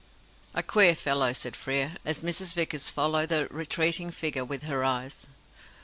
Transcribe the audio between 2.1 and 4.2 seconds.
Mrs. Vickers followed the retreating